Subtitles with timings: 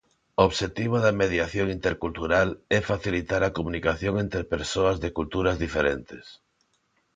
[0.39, 6.25] O obxectivo da mediación intercultural é facilitar a comunicación entre persoas de culturas diferentes.